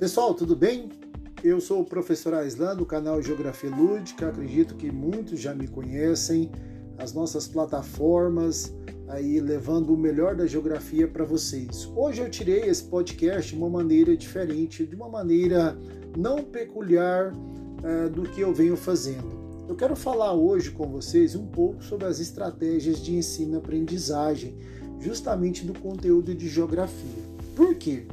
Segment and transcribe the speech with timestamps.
[0.00, 0.88] Pessoal, tudo bem?
[1.44, 4.30] Eu sou o professor Aislan do canal Geografia Lúdica.
[4.30, 6.50] Acredito que muitos já me conhecem.
[6.96, 8.74] As nossas plataformas
[9.08, 11.86] aí levando o melhor da geografia para vocês.
[11.94, 15.76] Hoje eu tirei esse podcast de uma maneira diferente, de uma maneira
[16.16, 17.34] não peculiar
[17.84, 19.66] é, do que eu venho fazendo.
[19.68, 24.56] Eu quero falar hoje com vocês um pouco sobre as estratégias de ensino-aprendizagem,
[24.98, 27.22] justamente do conteúdo de geografia.
[27.54, 28.06] Por quê?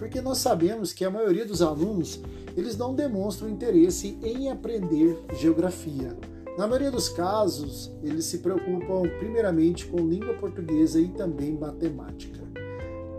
[0.00, 2.22] Porque nós sabemos que a maioria dos alunos
[2.56, 6.16] eles não demonstram interesse em aprender geografia.
[6.56, 12.40] Na maioria dos casos, eles se preocupam primeiramente com língua portuguesa e também matemática.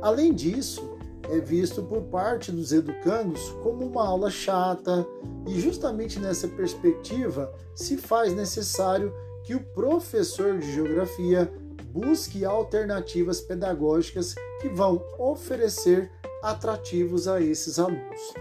[0.02, 0.98] Além disso,
[1.30, 5.06] é visto por parte dos educandos como uma aula chata,
[5.48, 11.52] e justamente nessa perspectiva se faz necessário que o professor de geografia
[11.94, 16.10] busque alternativas pedagógicas que vão oferecer
[16.42, 18.34] atrativos a esses alunos.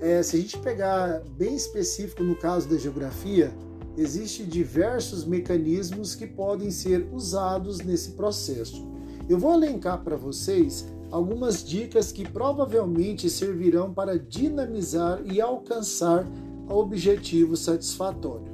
[0.00, 3.52] É, se a gente pegar bem específico no caso da geografia,
[3.96, 8.86] existem diversos mecanismos que podem ser usados nesse processo.
[9.28, 16.26] Eu vou elencar para vocês algumas dicas que provavelmente servirão para dinamizar e alcançar
[16.68, 18.50] objetivo satisfatório.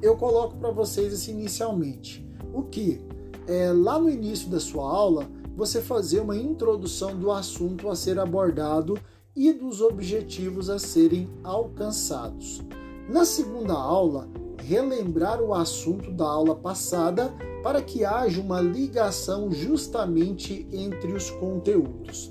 [0.00, 2.26] Eu coloco para vocês assim inicialmente.
[2.54, 3.00] O que?
[3.46, 5.26] É, lá no início da sua aula,
[5.56, 8.98] você fazer uma introdução do assunto a ser abordado
[9.34, 12.62] e dos objetivos a serem alcançados.
[13.08, 14.28] Na segunda aula,
[14.62, 22.30] relembrar o assunto da aula passada para que haja uma ligação justamente entre os conteúdos.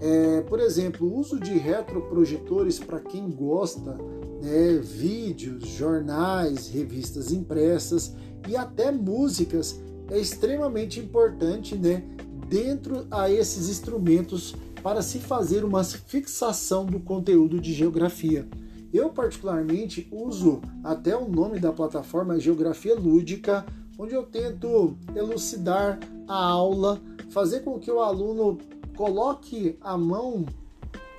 [0.00, 3.96] É, por exemplo, o uso de retroprojetores para quem gosta,
[4.42, 8.14] né, vídeos, jornais, revistas impressas
[8.48, 12.04] e até músicas é extremamente importante né,
[12.48, 18.46] dentro a esses instrumentos para se fazer uma fixação do conteúdo de geografia.
[18.92, 23.64] Eu particularmente uso até o nome da plataforma Geografia Lúdica
[23.98, 28.58] onde eu tento elucidar a aula, fazer com que o aluno
[28.96, 30.44] coloque a mão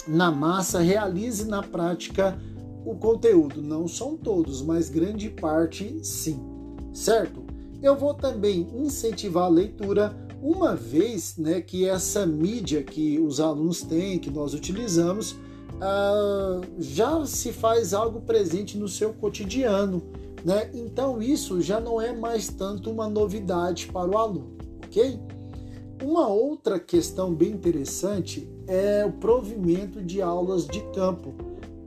[0.08, 2.38] na massa, realize na prática
[2.86, 3.62] o conteúdo.
[3.62, 6.40] Não são todos, mas grande parte sim,
[6.94, 7.44] certo?
[7.82, 13.82] Eu vou também incentivar a leitura, uma vez né, que essa mídia que os alunos
[13.82, 20.04] têm, que nós utilizamos, uh, já se faz algo presente no seu cotidiano.
[20.44, 20.70] Né?
[20.76, 25.20] Então isso já não é mais tanto uma novidade para o aluno, ok?
[26.04, 31.34] Uma outra questão bem interessante é o provimento de aulas de campo,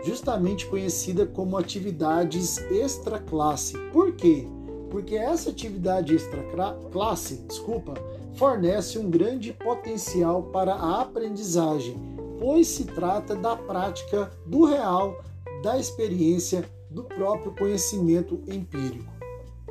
[0.05, 3.79] justamente conhecida como atividades extra classe.
[3.93, 4.49] Por quê?
[4.91, 6.43] Porque essa atividade extra
[6.91, 7.95] classe, desculpa,
[8.35, 11.97] fornece um grande potencial para a aprendizagem,
[12.39, 15.23] pois se trata da prática do real,
[15.63, 19.13] da experiência do próprio conhecimento empírico.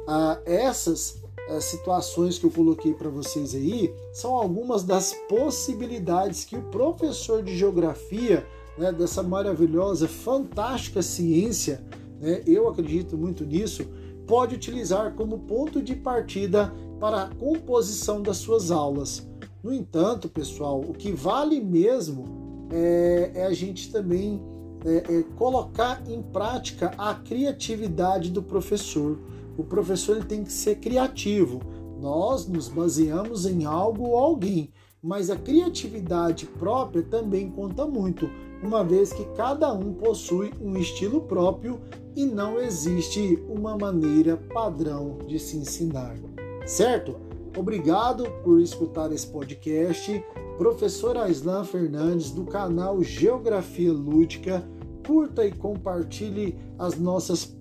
[0.07, 6.57] Ah, essas ah, situações que eu coloquei para vocês aí são algumas das possibilidades que
[6.57, 8.45] o professor de geografia,
[8.77, 11.81] né, dessa maravilhosa, fantástica ciência,
[12.19, 13.87] né, eu acredito muito nisso,
[14.27, 19.27] pode utilizar como ponto de partida para a composição das suas aulas.
[19.63, 24.41] No entanto, pessoal, o que vale mesmo é, é a gente também
[24.85, 29.17] é, é, colocar em prática a criatividade do professor.
[29.57, 31.61] O professor ele tem que ser criativo.
[31.99, 34.71] Nós nos baseamos em algo ou alguém,
[35.01, 38.29] mas a criatividade própria também conta muito,
[38.61, 41.79] uma vez que cada um possui um estilo próprio
[42.15, 46.17] e não existe uma maneira padrão de se ensinar.
[46.65, 47.15] Certo?
[47.55, 50.23] Obrigado por escutar esse podcast.
[50.57, 54.67] Professor Aislan Fernandes, do canal Geografia Lúdica
[55.07, 57.55] curta e compartilhe as nossas